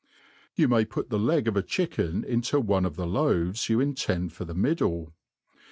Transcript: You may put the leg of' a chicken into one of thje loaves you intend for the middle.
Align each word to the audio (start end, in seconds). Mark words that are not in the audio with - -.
You 0.55 0.67
may 0.67 0.83
put 0.83 1.11
the 1.11 1.19
leg 1.19 1.47
of' 1.47 1.55
a 1.55 1.61
chicken 1.61 2.23
into 2.23 2.59
one 2.59 2.85
of 2.85 2.95
thje 2.95 3.07
loaves 3.07 3.69
you 3.69 3.79
intend 3.79 4.33
for 4.33 4.45
the 4.45 4.55
middle. 4.55 5.13